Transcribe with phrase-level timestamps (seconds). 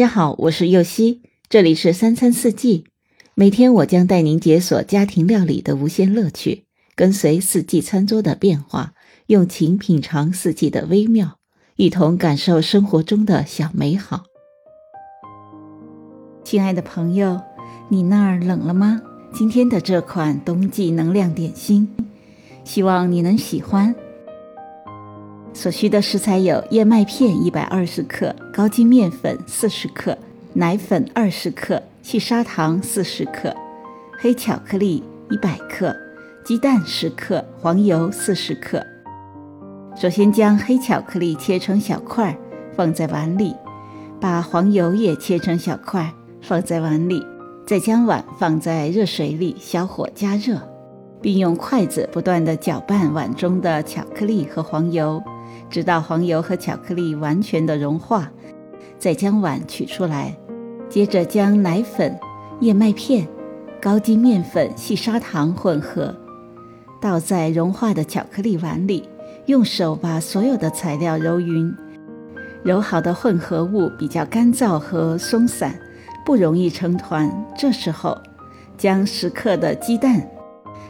[0.00, 1.20] 大家好，我是右希，
[1.50, 2.86] 这里是三餐四季。
[3.34, 8.94] 每天我将带您解锁家庭料理的无限乐趣，跟随四季餐桌的变化，
[9.26, 11.36] 用情品尝四季的微妙，
[11.76, 14.22] 一同感受生活中的小美好。
[16.44, 17.38] 亲爱的朋友，
[17.90, 19.02] 你那儿冷了吗？
[19.34, 21.86] 今天的这款冬季能量点心，
[22.64, 23.94] 希望你能喜欢。
[25.60, 30.16] 所需的食材有燕麦片一百二十克、高筋面粉四十克、
[30.54, 33.54] 奶粉二十克、细砂糖四十克、
[34.18, 35.94] 黑巧克力一百克、
[36.42, 38.82] 鸡蛋十克、黄油四十克。
[39.94, 42.34] 首先将黑巧克力切成小块，
[42.74, 43.54] 放在碗里，
[44.18, 47.22] 把黄油也切成小块，放在碗里，
[47.66, 50.58] 再将碗放在热水里，小火加热，
[51.20, 55.22] 并用筷子不断地搅拌碗中的巧克力和黄油。
[55.68, 58.30] 直到黄油和巧克力完全的融化，
[58.98, 60.36] 再将碗取出来。
[60.88, 62.18] 接着将奶粉、
[62.60, 63.26] 燕麦片、
[63.80, 66.14] 高筋面粉、细砂糖混合，
[67.00, 69.08] 倒在融化的巧克力碗里，
[69.46, 71.72] 用手把所有的材料揉匀。
[72.62, 75.78] 揉好的混合物比较干燥和松散，
[76.26, 77.30] 不容易成团。
[77.56, 78.18] 这时候，
[78.76, 80.28] 将十克的鸡蛋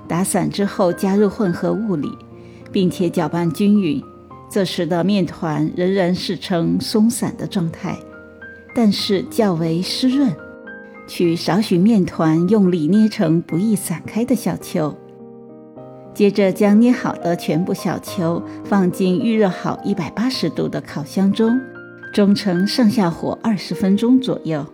[0.08, 2.11] 打散之后加入混合物里，
[2.72, 4.03] 并且搅拌均匀。
[4.51, 7.97] 这时的面团仍然是呈松散的状态，
[8.75, 10.29] 但是较为湿润。
[11.06, 14.93] 取少许面团，用力捏成不易散开的小球。
[16.12, 21.61] 接着将捏好的全部小球放进预热好一百八十度的烤箱中，
[22.12, 24.67] 中程上下火二十分钟左右。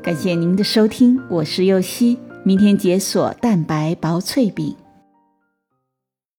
[0.00, 4.76] 感谢您的收听，我是右希，明天解锁蛋白薄脆饼。